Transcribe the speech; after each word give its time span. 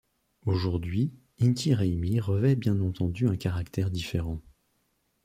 Aujourd'hui, 0.47 1.13
Inti 1.39 1.75
Raymi 1.75 2.19
revêt 2.21 2.55
bien 2.55 2.81
entendu 2.81 3.27
un 3.27 3.35
caractère 3.35 3.91
différent. 3.91 4.41